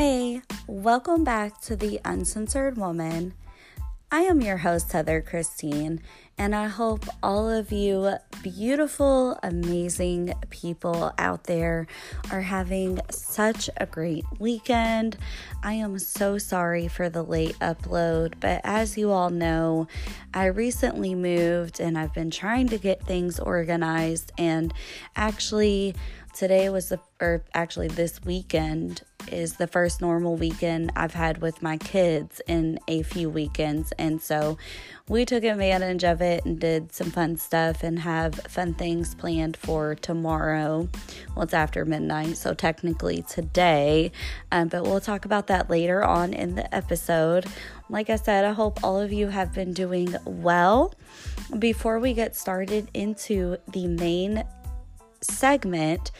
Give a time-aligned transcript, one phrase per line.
[0.00, 3.34] Hey, welcome back to The Uncensored Woman.
[4.12, 6.00] I am your host, Heather Christine,
[6.38, 11.88] and I hope all of you beautiful, amazing people out there
[12.30, 15.16] are having such a great weekend.
[15.64, 19.88] I am so sorry for the late upload, but as you all know,
[20.32, 24.72] I recently moved and I've been trying to get things organized, and
[25.16, 25.96] actually,
[26.36, 31.62] today was the, or actually, this weekend is the first normal weekend I've had with
[31.62, 33.92] my kids in a few weekends.
[33.98, 34.58] And so
[35.08, 39.56] we took advantage of it and did some fun stuff and have fun things planned
[39.56, 40.88] for tomorrow.
[41.34, 44.12] Well, it's after midnight, so technically today,
[44.52, 47.46] um, but we'll talk about that later on in the episode.
[47.88, 50.94] Like I said, I hope all of you have been doing well.
[51.58, 54.44] Before we get started into the main
[55.22, 56.10] segment,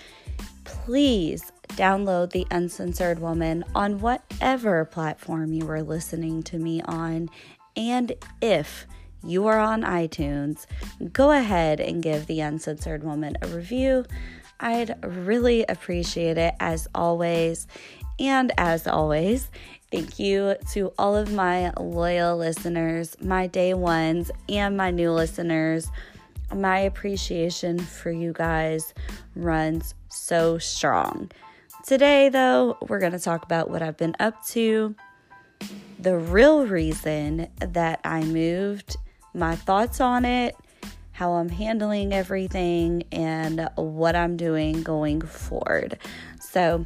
[0.64, 7.30] please download The Uncensored Woman on whatever platform you are listening to me on.
[7.76, 8.86] And if
[9.24, 10.66] you are on iTunes,
[11.12, 14.04] go ahead and give The Uncensored Woman a review.
[14.60, 17.66] I'd really appreciate it as always.
[18.18, 19.48] And as always,
[19.92, 25.88] thank you to all of my loyal listeners, my day ones, and my new listeners.
[26.54, 28.94] My appreciation for you guys
[29.36, 31.30] runs so strong.
[31.88, 34.94] Today, though, we're going to talk about what I've been up to,
[35.98, 38.98] the real reason that I moved,
[39.32, 40.54] my thoughts on it,
[41.12, 45.96] how I'm handling everything, and what I'm doing going forward.
[46.40, 46.84] So,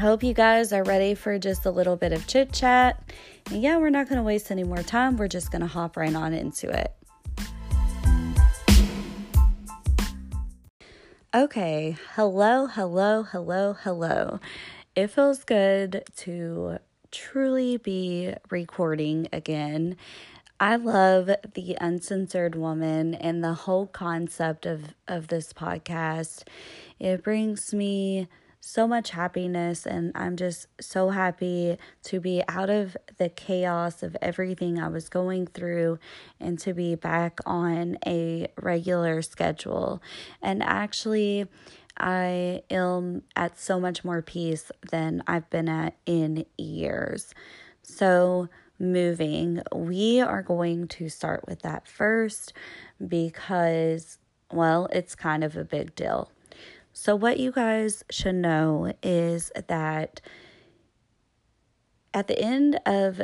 [0.00, 3.12] hope you guys are ready for just a little bit of chit chat.
[3.50, 5.18] And yeah, we're not going to waste any more time.
[5.18, 6.94] We're just going to hop right on into it.
[11.34, 14.40] Okay, hello, hello, hello, hello.
[14.96, 16.78] It feels good to
[17.10, 19.96] truly be recording again.
[20.58, 26.44] I love the uncensored woman and the whole concept of, of this podcast.
[26.98, 28.26] It brings me
[28.60, 34.16] so much happiness, and I'm just so happy to be out of the chaos of
[34.20, 35.98] everything I was going through
[36.40, 40.02] and to be back on a regular schedule.
[40.42, 41.46] And actually,
[41.96, 47.34] I am at so much more peace than I've been at in years.
[47.82, 48.48] So,
[48.78, 52.52] moving, we are going to start with that first
[53.06, 54.18] because,
[54.52, 56.30] well, it's kind of a big deal.
[57.00, 60.20] So, what you guys should know is that
[62.12, 63.22] at the end of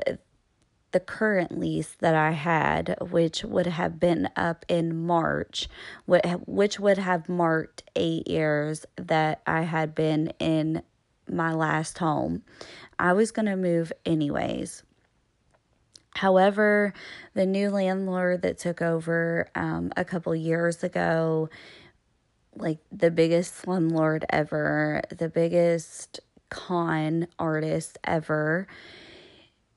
[0.92, 5.68] the current lease that I had, which would have been up in March,
[6.06, 10.84] which would have marked eight years that I had been in
[11.28, 12.44] my last home,
[12.96, 14.84] I was going to move anyways.
[16.14, 16.94] However,
[17.34, 21.50] the new landlord that took over um, a couple years ago
[22.56, 26.20] like the biggest slumlord ever, the biggest
[26.50, 28.66] con artist ever,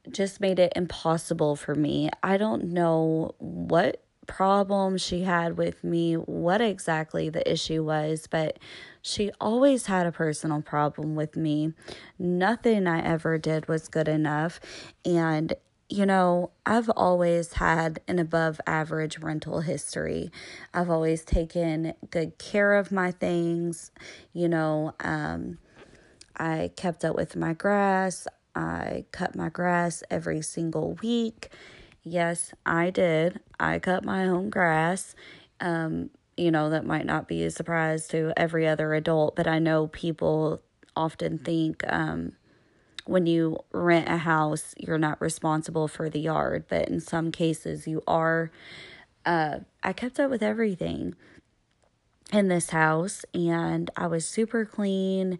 [0.09, 2.09] just made it impossible for me.
[2.23, 8.59] I don't know what problem she had with me, what exactly the issue was, but
[9.01, 11.73] she always had a personal problem with me.
[12.19, 14.59] Nothing I ever did was good enough.
[15.05, 15.53] And
[15.89, 20.31] you know, I've always had an above average rental history.
[20.73, 23.91] I've always taken good care of my things.
[24.33, 25.59] You know, um,
[26.35, 28.27] I kept up with my grass.
[28.53, 31.51] I cut my grass every single week.
[32.03, 33.39] Yes, I did.
[33.59, 35.15] I cut my own grass.
[35.61, 39.59] Um, you know, that might not be a surprise to every other adult, but I
[39.59, 40.61] know people
[40.95, 42.33] often think, um,
[43.07, 47.87] when you rent a house, you're not responsible for the yard, but in some cases
[47.87, 48.51] you are.
[49.25, 51.15] Uh, I kept up with everything
[52.31, 55.39] in this house and I was super clean.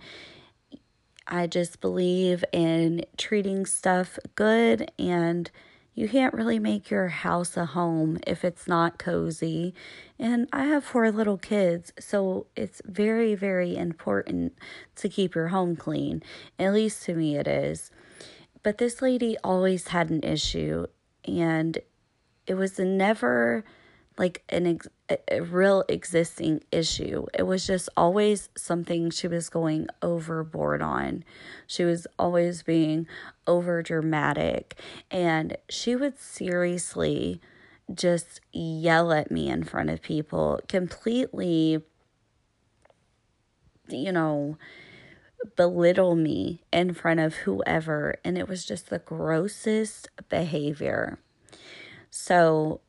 [1.28, 5.52] I just believe in treating stuff good and
[5.98, 9.74] you can't really make your house a home if it's not cozy.
[10.20, 14.54] And I have four little kids, so it's very, very important
[14.98, 16.22] to keep your home clean.
[16.60, 17.90] At least to me, it is.
[18.62, 20.86] But this lady always had an issue,
[21.26, 21.80] and
[22.46, 23.66] it was never
[24.18, 24.88] like an ex-
[25.30, 27.26] a real existing issue.
[27.34, 31.24] It was just always something she was going overboard on.
[31.66, 33.08] She was always being
[33.46, 34.80] over dramatic
[35.12, 37.40] and she would seriously
[37.94, 41.82] just yell at me in front of people completely
[43.88, 44.58] you know
[45.56, 48.16] belittle me in front of whoever.
[48.24, 51.20] And it was just the grossest behavior.
[52.10, 52.82] So,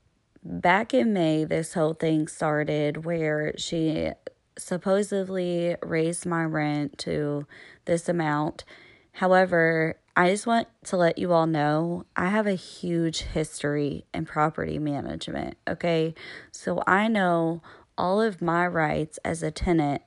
[0.43, 4.11] back in May, this whole thing started where she
[4.58, 7.46] supposedly raised my rent to
[7.85, 8.64] this amount.
[9.12, 14.26] However, I just want to let you all know I have a huge history in
[14.26, 15.56] property management.
[15.69, 16.14] Okay.
[16.50, 17.62] So I know
[17.96, 20.02] all of my rights as a tenant,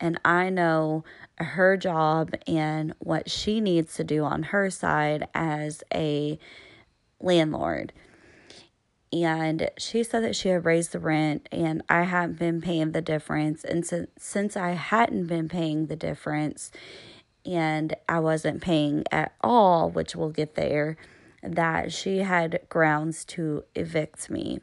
[0.00, 1.04] and I know
[1.36, 6.38] her job and what she needs to do on her side as a
[7.20, 7.92] landlord.
[9.14, 13.00] And she said that she had raised the rent, and I hadn't been paying the
[13.00, 13.62] difference.
[13.62, 16.72] And since, since I hadn't been paying the difference,
[17.46, 20.96] and I wasn't paying at all, which we'll get there,
[21.42, 24.60] that she had grounds to evict me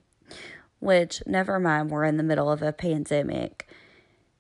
[0.82, 3.68] which, never mind, we're in the middle of a pandemic.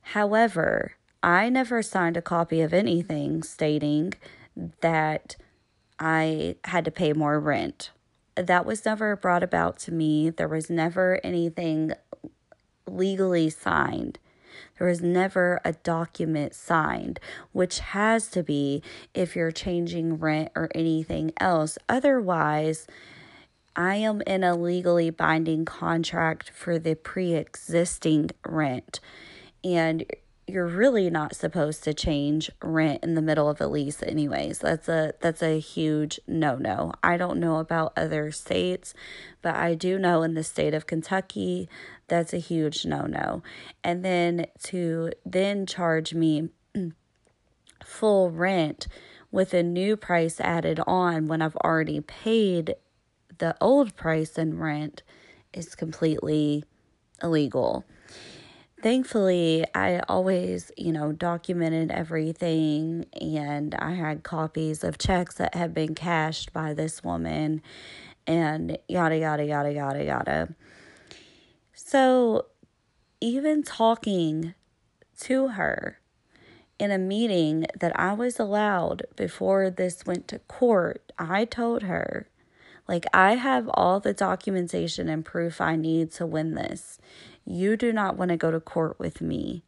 [0.02, 0.94] However,
[1.24, 4.16] I never signed a copy of anything stating
[4.82, 5.36] that
[6.00, 7.92] I had to pay more rent.
[8.42, 10.30] That was never brought about to me.
[10.30, 11.94] There was never anything
[12.88, 14.20] legally signed.
[14.78, 17.20] There was never a document signed,
[17.52, 18.82] which has to be
[19.14, 21.78] if you're changing rent or anything else.
[21.88, 22.88] Otherwise,
[23.76, 29.00] I am in a legally binding contract for the pre existing rent.
[29.64, 30.06] And
[30.52, 34.60] you're really not supposed to change rent in the middle of a lease anyways.
[34.60, 38.94] That's a that's a huge no no i don't know about other states
[39.42, 41.70] but i do know in the state of kentucky
[42.08, 43.42] that's a huge no no
[43.84, 46.50] and then to then charge me
[47.84, 48.88] full rent
[49.32, 52.76] with a new price added on when i've already paid
[53.38, 55.04] the old price and rent
[55.54, 56.64] is completely
[57.24, 57.86] illegal.
[58.82, 65.72] Thankfully, I always, you know, documented everything and I had copies of checks that had
[65.72, 67.62] been cashed by this woman
[68.26, 70.56] and yada, yada, yada, yada, yada.
[71.76, 72.48] So,
[73.20, 74.56] even talking
[75.20, 76.00] to her
[76.80, 82.28] in a meeting that I was allowed before this went to court, I told her
[82.88, 87.00] like, I have all the documentation and proof I need to win this.
[87.52, 89.64] You do not want to go to court with me.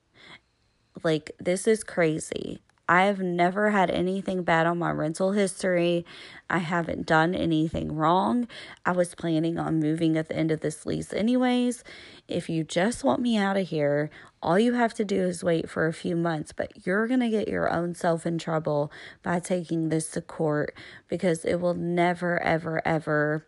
[1.04, 2.62] Like, this is crazy.
[2.88, 6.06] I have never had anything bad on my rental history.
[6.50, 8.48] I haven't done anything wrong.
[8.86, 11.84] I was planning on moving at the end of this lease, anyways.
[12.30, 14.10] If you just want me out of here,
[14.42, 17.30] all you have to do is wait for a few months, but you're going to
[17.30, 20.74] get your own self in trouble by taking this to court
[21.10, 23.46] because it will never, ever, ever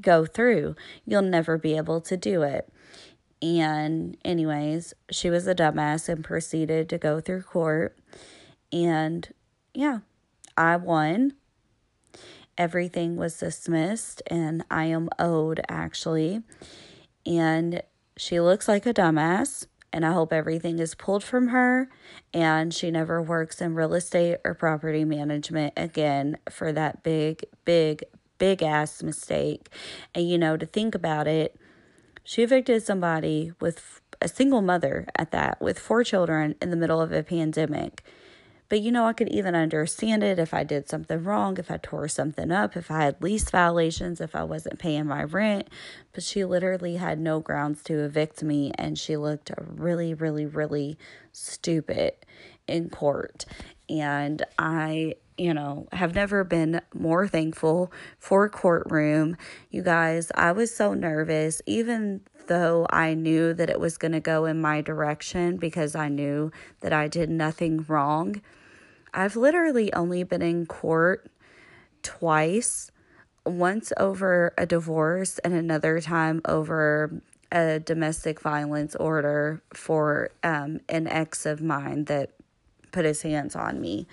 [0.00, 0.76] go through.
[1.04, 2.72] You'll never be able to do it.
[3.42, 7.98] And, anyways, she was a dumbass and proceeded to go through court.
[8.72, 9.28] And
[9.74, 10.00] yeah,
[10.56, 11.34] I won.
[12.58, 16.42] Everything was dismissed, and I am owed actually.
[17.26, 17.82] And
[18.16, 21.88] she looks like a dumbass, and I hope everything is pulled from her
[22.34, 28.04] and she never works in real estate or property management again for that big, big,
[28.38, 29.70] big ass mistake.
[30.14, 31.58] And you know, to think about it,
[32.26, 37.00] she evicted somebody with a single mother at that, with four children in the middle
[37.00, 38.02] of a pandemic.
[38.68, 41.76] But you know, I could even understand it if I did something wrong, if I
[41.76, 45.68] tore something up, if I had lease violations, if I wasn't paying my rent.
[46.12, 50.98] But she literally had no grounds to evict me, and she looked really, really, really
[51.30, 52.14] stupid
[52.66, 53.44] in court.
[53.88, 59.36] And I you know, have never been more thankful for courtroom.
[59.70, 64.20] You guys, I was so nervous, even though I knew that it was going to
[64.20, 68.40] go in my direction because I knew that I did nothing wrong.
[69.12, 71.30] I've literally only been in court
[72.02, 72.90] twice
[73.44, 81.06] once over a divorce and another time over a domestic violence order for um, an
[81.06, 82.30] ex of mine that
[82.92, 84.06] put his hands on me.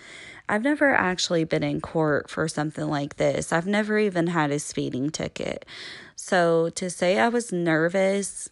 [0.53, 3.51] I've never actually been in court for something like this.
[3.51, 5.65] I've never even had a speeding ticket.
[6.15, 8.51] So to say I was nervous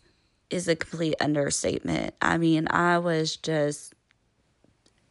[0.50, 2.16] is a complete understatement.
[2.20, 3.94] I mean, I was just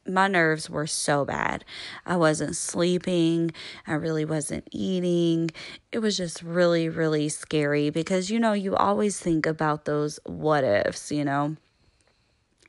[0.04, 1.64] my nerves were so bad.
[2.04, 3.52] I wasn't sleeping.
[3.86, 5.52] I really wasn't eating.
[5.92, 10.64] It was just really, really scary because, you know, you always think about those what
[10.64, 11.54] ifs, you know?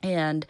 [0.00, 0.46] And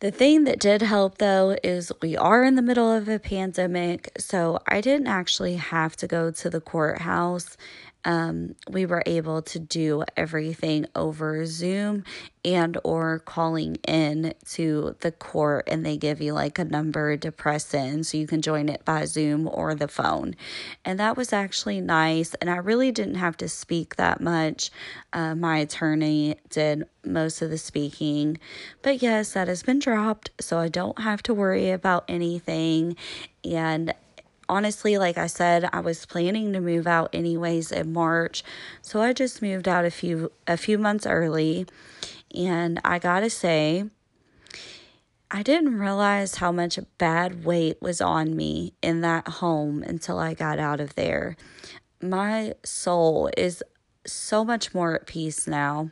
[0.00, 4.12] the thing that did help though is we are in the middle of a pandemic,
[4.16, 7.56] so I didn't actually have to go to the courthouse.
[8.08, 12.04] Um, we were able to do everything over Zoom
[12.42, 17.30] and or calling in to the court and they give you like a number to
[17.30, 20.34] press in so you can join it by Zoom or the phone.
[20.86, 22.32] And that was actually nice.
[22.40, 24.70] And I really didn't have to speak that much.
[25.12, 28.38] Uh, my attorney did most of the speaking.
[28.80, 30.30] But yes, that has been dropped.
[30.40, 32.96] So I don't have to worry about anything.
[33.44, 33.92] And
[34.48, 38.42] honestly, like I said, I was planning to move out anyways in March.
[38.82, 41.66] So I just moved out a few a few months early.
[42.34, 43.84] And I got to say,
[45.30, 50.34] I didn't realize how much bad weight was on me in that home until I
[50.34, 51.36] got out of there.
[52.00, 53.62] My soul is
[54.06, 55.90] so much more at peace now.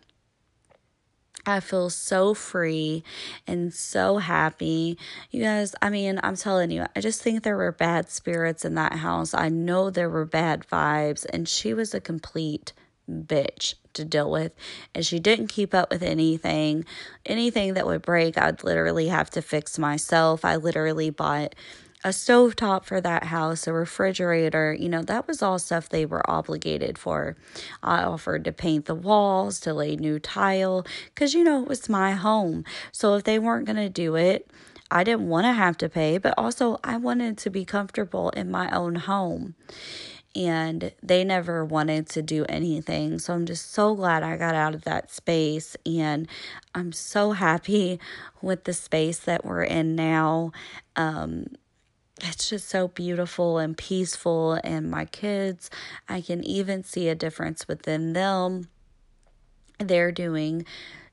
[1.46, 3.04] I feel so free
[3.46, 4.98] and so happy.
[5.30, 8.74] You guys, I mean, I'm telling you, I just think there were bad spirits in
[8.74, 9.32] that house.
[9.32, 12.72] I know there were bad vibes, and she was a complete
[13.08, 14.52] bitch to deal with.
[14.92, 16.84] And she didn't keep up with anything.
[17.24, 20.44] Anything that would break, I'd literally have to fix myself.
[20.44, 21.54] I literally bought
[22.04, 26.06] a stove top for that house, a refrigerator, you know, that was all stuff they
[26.06, 27.36] were obligated for.
[27.82, 31.88] I offered to paint the walls, to lay new tile, because, you know, it was
[31.88, 32.64] my home.
[32.92, 34.50] So if they weren't going to do it,
[34.90, 38.50] I didn't want to have to pay, but also I wanted to be comfortable in
[38.50, 39.54] my own home.
[40.36, 43.18] And they never wanted to do anything.
[43.18, 45.76] So I'm just so glad I got out of that space.
[45.86, 46.28] And
[46.74, 47.98] I'm so happy
[48.42, 50.52] with the space that we're in now.
[50.94, 51.46] Um,
[52.22, 54.54] it's just so beautiful and peaceful.
[54.64, 55.70] And my kids,
[56.08, 58.68] I can even see a difference within them.
[59.78, 60.64] They're doing,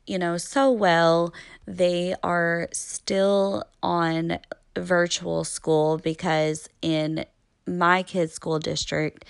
[0.07, 1.33] you know, so well.
[1.67, 4.39] They are still on
[4.77, 7.25] virtual school because in
[7.67, 9.25] my kids' school district,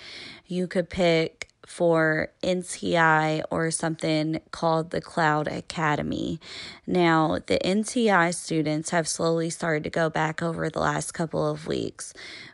[0.46, 6.40] you could pick for NTI or something called the Cloud Academy.
[6.86, 11.66] Now, the NTI students have slowly started to go back over the last couple of
[11.66, 12.12] weeks.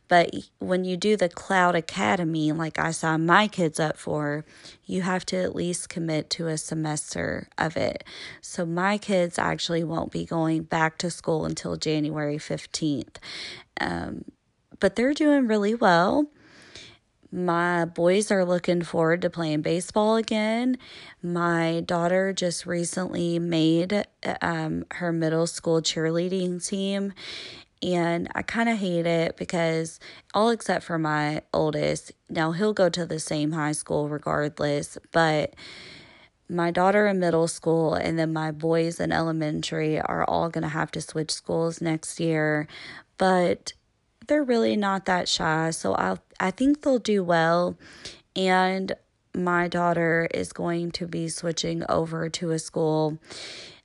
[0.09, 4.45] But when you do the Cloud Academy, like I signed my kids up for,
[4.85, 8.03] you have to at least commit to a semester of it.
[8.41, 13.17] So my kids actually won't be going back to school until January 15th.
[13.81, 14.25] Um,
[14.81, 16.27] but they're doing really well.
[17.33, 20.79] My boys are looking forward to playing baseball again.
[21.23, 24.05] My daughter just recently made
[24.43, 27.13] um, her middle school cheerleading team,
[27.83, 30.01] and I kind of hate it because
[30.35, 35.55] all except for my oldest, now he'll go to the same high school regardless, but
[36.49, 40.69] my daughter in middle school and then my boys in elementary are all going to
[40.69, 42.67] have to switch schools next year.
[43.19, 43.73] But
[44.27, 45.71] they're really not that shy.
[45.71, 47.77] So I I think they'll do well.
[48.37, 48.93] And
[49.35, 53.19] my daughter is going to be switching over to a school.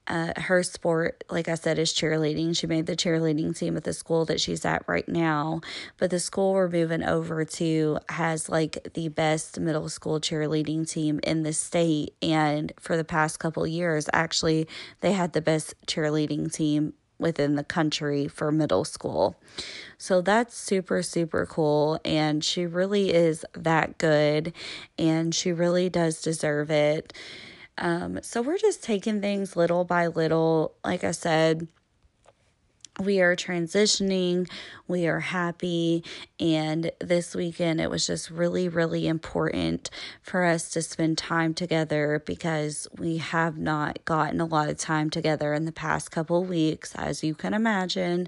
[0.07, 2.55] Uh, her sport, like I said, is cheerleading.
[2.55, 5.61] She made the cheerleading team at the school that she's at right now.
[5.97, 11.19] But the school we're moving over to has like the best middle school cheerleading team
[11.23, 12.13] in the state.
[12.21, 14.67] And for the past couple years, actually,
[15.01, 19.36] they had the best cheerleading team within the country for middle school.
[19.98, 22.00] So that's super, super cool.
[22.03, 24.53] And she really is that good.
[24.98, 27.13] And she really does deserve it.
[27.77, 30.75] Um, so we're just taking things little by little.
[30.84, 31.67] Like I said,
[32.99, 34.49] we are transitioning,
[34.87, 36.03] we are happy,
[36.39, 39.89] and this weekend it was just really, really important
[40.21, 45.09] for us to spend time together because we have not gotten a lot of time
[45.09, 48.27] together in the past couple weeks, as you can imagine.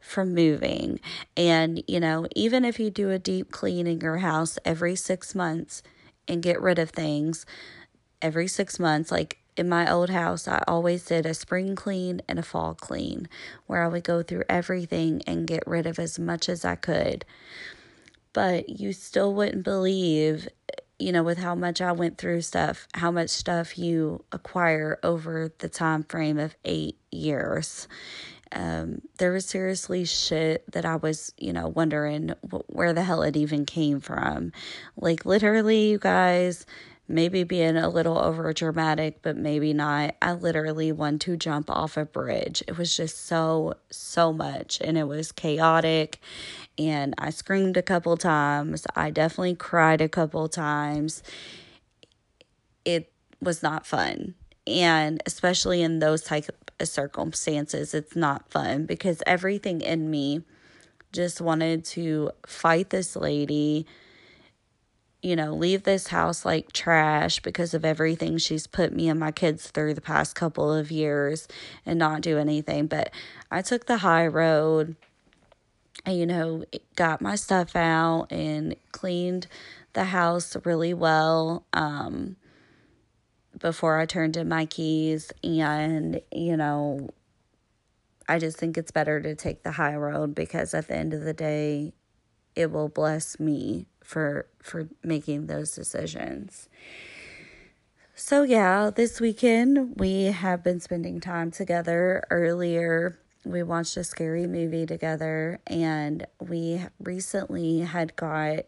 [0.00, 1.00] From moving,
[1.34, 5.34] and you know, even if you do a deep clean in your house every six
[5.34, 5.82] months
[6.28, 7.46] and get rid of things
[8.20, 12.38] every six months, like in my old house, I always did a spring clean and
[12.38, 13.28] a fall clean
[13.66, 17.24] where I would go through everything and get rid of as much as I could.
[18.32, 20.48] But you still wouldn't believe,
[20.98, 25.52] you know, with how much I went through stuff, how much stuff you acquire over
[25.58, 27.86] the time frame of eight years.
[28.50, 32.34] Um, there was seriously shit that I was, you know, wondering
[32.66, 34.52] where the hell it even came from.
[34.96, 36.66] Like, literally, you guys
[37.06, 40.14] maybe being a little over dramatic, but maybe not.
[40.22, 42.62] I literally wanted to jump off a bridge.
[42.66, 46.20] It was just so, so much, and it was chaotic.
[46.78, 48.86] And I screamed a couple times.
[48.96, 51.22] I definitely cried a couple times.
[52.84, 54.34] It was not fun.
[54.66, 56.48] And especially in those type
[56.80, 60.42] of circumstances, it's not fun because everything in me
[61.12, 63.86] just wanted to fight this lady
[65.24, 69.32] you know, leave this house like trash because of everything she's put me and my
[69.32, 71.48] kids through the past couple of years
[71.86, 72.86] and not do anything.
[72.86, 73.10] But
[73.50, 74.96] I took the high road
[76.04, 76.64] and, you know,
[76.94, 79.46] got my stuff out and cleaned
[79.94, 82.36] the house really well um,
[83.58, 85.32] before I turned in my keys.
[85.42, 87.08] And, you know,
[88.28, 91.22] I just think it's better to take the high road because at the end of
[91.22, 91.94] the day,
[92.54, 96.68] it will bless me for for making those decisions.
[98.14, 102.22] So yeah, this weekend we have been spending time together.
[102.30, 108.66] Earlier, we watched a scary movie together and we recently had got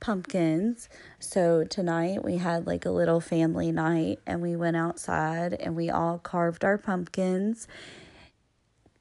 [0.00, 0.88] pumpkins.
[1.18, 5.90] So tonight we had like a little family night and we went outside and we
[5.90, 7.68] all carved our pumpkins.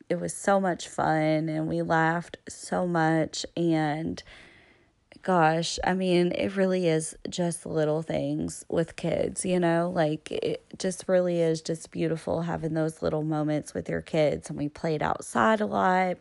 [0.09, 4.21] It was so much fun and we laughed so much and
[5.21, 9.91] gosh, I mean, it really is just little things with kids, you know?
[9.93, 14.49] Like, it just really is just beautiful having those little moments with your kids.
[14.49, 16.17] And we played outside a lot.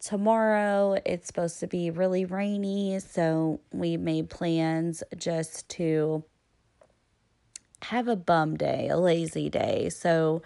[0.00, 6.24] Tomorrow, it's supposed to be really rainy, so we made plans just to
[7.82, 9.88] have a bum day, a lazy day.
[9.90, 10.42] So,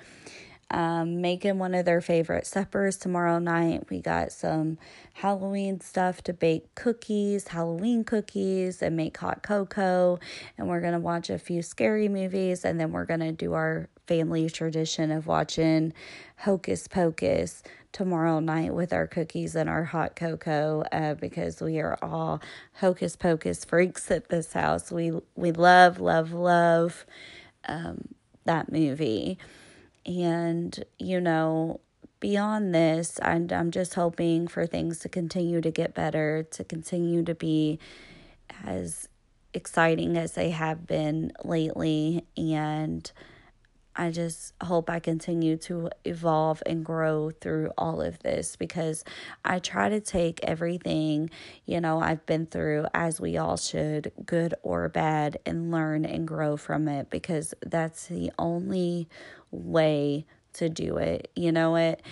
[0.70, 3.84] um, making one of their favorite suppers tomorrow night.
[3.88, 4.78] We got some
[5.14, 10.18] Halloween stuff to bake cookies, Halloween cookies, and make hot cocoa.
[10.58, 12.64] And we're going to watch a few scary movies.
[12.64, 15.92] And then we're going to do our family tradition of watching
[16.38, 21.96] Hocus Pocus tomorrow night with our cookies and our hot cocoa uh, because we are
[22.02, 22.42] all
[22.74, 24.92] Hocus Pocus freaks at this house.
[24.92, 27.06] We, we love, love, love
[27.66, 28.08] um,
[28.44, 29.38] that movie.
[30.06, 31.80] And, you know,
[32.20, 37.24] beyond this, I'm, I'm just hoping for things to continue to get better, to continue
[37.24, 37.78] to be
[38.64, 39.08] as
[39.52, 42.24] exciting as they have been lately.
[42.36, 43.10] And,
[43.96, 49.04] I just hope I continue to evolve and grow through all of this because
[49.44, 51.30] I try to take everything,
[51.64, 56.28] you know, I've been through as we all should, good or bad, and learn and
[56.28, 59.08] grow from it because that's the only
[59.50, 61.30] way to do it.
[61.34, 62.02] You know it.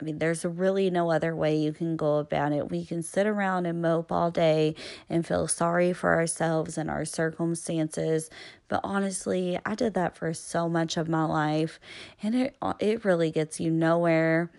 [0.00, 2.68] I mean, there's really no other way you can go about it.
[2.68, 4.74] We can sit around and mope all day
[5.08, 8.28] and feel sorry for ourselves and our circumstances,
[8.68, 11.78] but honestly, I did that for so much of my life,
[12.22, 14.50] and it uh, it really gets you nowhere.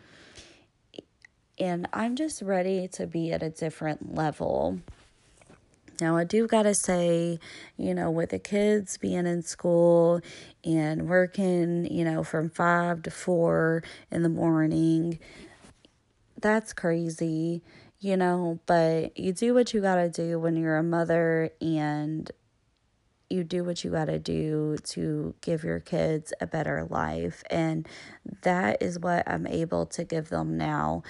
[1.57, 4.79] And I'm just ready to be at a different level.
[6.01, 7.39] Now, I do got to say,
[7.77, 10.21] you know, with the kids being in school
[10.63, 15.19] and working, you know, from five to four in the morning,
[16.41, 17.61] that's crazy,
[17.99, 22.29] you know, but you do what you got to do when you're a mother and
[23.29, 27.43] you do what you got to do to give your kids a better life.
[27.49, 27.87] And
[28.41, 31.03] that is what I'm able to give them now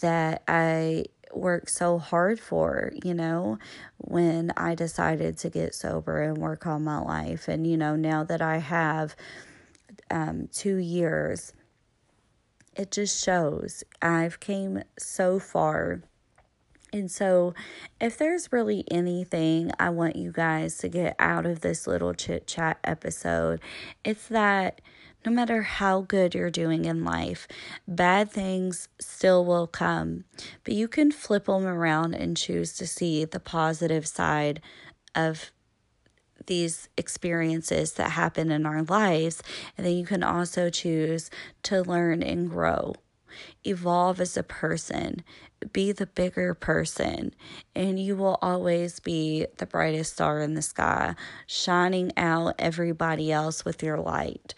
[0.00, 1.04] that I
[1.36, 3.58] worked so hard for, you know,
[3.98, 7.48] when I decided to get sober and work on my life.
[7.48, 9.16] And, you know, now that I have
[10.10, 11.52] um, two years,
[12.76, 16.02] it just shows I've came so far.
[16.92, 17.54] And so,
[18.00, 22.46] if there's really anything I want you guys to get out of this little chit
[22.46, 23.60] chat episode,
[24.04, 24.80] it's that
[25.24, 27.48] no matter how good you're doing in life,
[27.88, 30.24] bad things still will come.
[30.64, 34.60] But you can flip them around and choose to see the positive side
[35.14, 35.50] of
[36.46, 39.42] these experiences that happen in our lives.
[39.76, 41.30] And then you can also choose
[41.64, 42.94] to learn and grow,
[43.64, 45.24] evolve as a person,
[45.72, 47.34] be the bigger person,
[47.74, 51.14] and you will always be the brightest star in the sky,
[51.46, 54.54] shining out everybody else with your light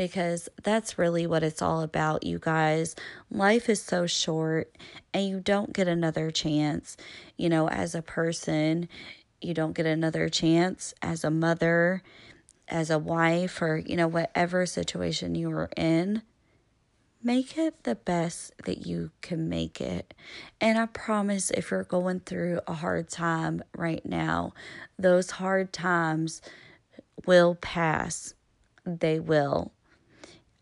[0.00, 2.96] because that's really what it's all about, you guys.
[3.30, 4.74] Life is so short
[5.12, 6.96] and you don't get another chance,
[7.36, 8.88] you know, as a person.
[9.42, 12.02] You don't get another chance as a mother,
[12.66, 16.22] as a wife, or, you know, whatever situation you are in.
[17.22, 20.14] Make it the best that you can make it.
[20.62, 24.54] And I promise if you're going through a hard time right now,
[24.98, 26.40] those hard times
[27.26, 28.32] will pass.
[28.86, 29.72] They will.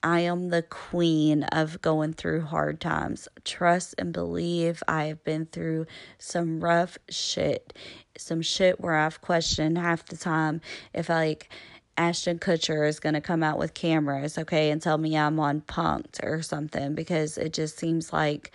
[0.03, 3.29] I am the queen of going through hard times.
[3.45, 5.87] Trust and believe I have been through
[6.19, 7.73] some rough shit.
[8.17, 10.61] Some shit where I've questioned half the time
[10.95, 11.49] if like
[11.97, 15.63] Ashton Kutcher is going to come out with cameras, okay, and tell me I'm on
[15.63, 18.53] Punk'd or something because it just seems like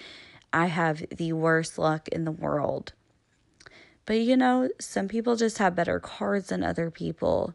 [0.53, 2.93] I have the worst luck in the world.
[4.05, 7.53] But you know, some people just have better cards than other people.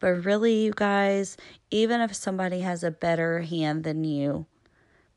[0.00, 1.36] But really, you guys,
[1.70, 4.46] even if somebody has a better hand than you,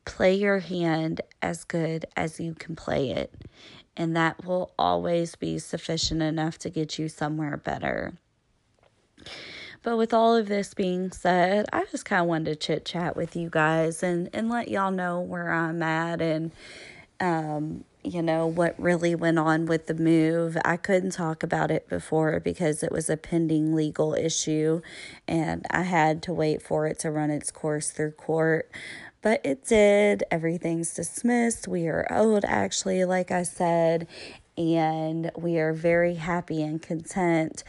[0.04, 3.32] play your hand as good as you can play it.
[3.96, 8.14] And that will always be sufficient enough to get you somewhere better.
[9.82, 13.16] But with all of this being said, I just kind of wanted to chit chat
[13.16, 16.52] with you guys and, and let y'all know where I'm at and,
[17.20, 20.56] um, you know, what really went on with the move.
[20.64, 24.80] I couldn't talk about it before because it was a pending legal issue
[25.28, 28.70] and I had to wait for it to run its course through court.
[29.20, 30.24] But it did.
[30.32, 31.68] Everything's dismissed.
[31.68, 34.08] We are owed, actually, like I said,
[34.58, 37.62] and we are very happy and content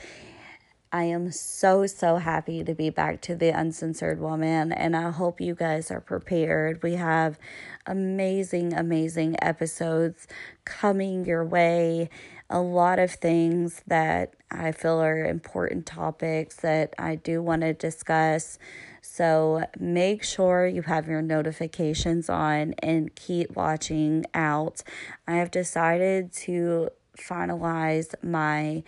[0.94, 5.42] I am so, so happy to be back to the Uncensored Woman, and I hope
[5.42, 6.84] you guys are prepared.
[6.84, 7.40] We have
[7.88, 10.28] amazing, amazing episodes
[10.66, 12.12] coming your way.
[12.48, 17.74] A lot of things that I feel are important topics that I do want to
[17.74, 18.60] discuss.
[19.02, 24.84] So make sure you have your notifications on and keep watching out.
[25.28, 28.84] I have decided to finalize my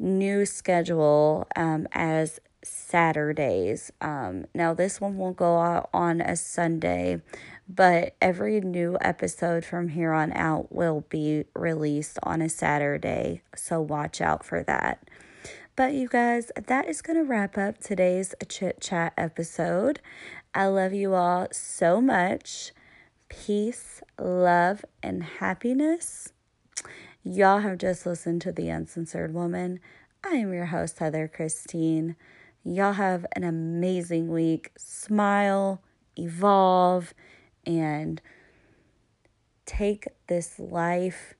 [0.00, 3.92] new schedule um, as Saturdays.
[4.00, 7.22] Um, now, this one will go out on a Sunday,
[7.68, 13.42] but every new episode from here on out will be released on a Saturday.
[13.54, 15.06] So, watch out for that.
[15.76, 20.00] But, you guys, that is going to wrap up today's chit chat episode.
[20.54, 22.72] I love you all so much.
[23.28, 26.32] Peace, love, and happiness.
[27.22, 29.78] Y'all have just listened to The Uncensored Woman.
[30.24, 32.16] I am your host, Heather Christine.
[32.64, 34.72] Y'all have an amazing week.
[34.78, 35.82] Smile,
[36.16, 37.12] evolve,
[37.66, 38.22] and
[39.66, 41.34] take this life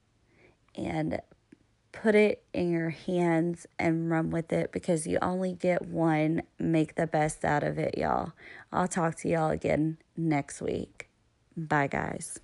[0.74, 1.18] and
[1.92, 6.42] put it in your hands and run with it because you only get one.
[6.58, 8.32] Make the best out of it, y'all.
[8.70, 11.08] I'll talk to y'all again next week.
[11.56, 12.38] Bye, guys.